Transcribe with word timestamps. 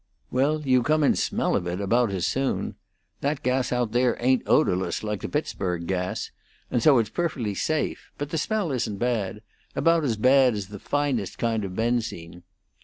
Well, 0.31 0.61
you 0.65 0.81
come 0.81 1.03
in 1.03 1.13
smell 1.15 1.55
of 1.55 1.67
it 1.67 1.79
about 1.79 2.09
as 2.09 2.25
soon. 2.25 2.73
That 3.19 3.43
gas 3.43 3.71
out 3.71 3.91
there 3.91 4.17
ain't 4.19 4.41
odorless, 4.47 5.03
like 5.03 5.21
the 5.21 5.29
Pittsburg 5.29 5.85
gas, 5.85 6.31
and 6.71 6.81
so 6.81 6.97
it's 6.97 7.11
perfectly 7.11 7.53
safe; 7.53 8.09
but 8.17 8.31
the 8.31 8.39
smell 8.39 8.71
isn't 8.71 8.97
bad 8.97 9.43
about 9.75 10.03
as 10.03 10.17
bad 10.17 10.55
as 10.55 10.69
the 10.69 10.79
finest 10.79 11.37
kind 11.37 11.63
of 11.63 11.75
benzine. 11.75 12.41